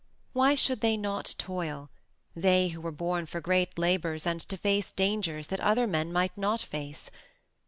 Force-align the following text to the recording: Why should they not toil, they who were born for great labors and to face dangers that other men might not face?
Why 0.33 0.55
should 0.55 0.81
they 0.81 0.97
not 0.97 1.35
toil, 1.37 1.91
they 2.35 2.69
who 2.69 2.81
were 2.81 2.91
born 2.91 3.27
for 3.27 3.39
great 3.39 3.77
labors 3.77 4.25
and 4.25 4.41
to 4.41 4.57
face 4.57 4.91
dangers 4.91 5.45
that 5.49 5.59
other 5.59 5.85
men 5.85 6.11
might 6.11 6.35
not 6.35 6.59
face? 6.63 7.11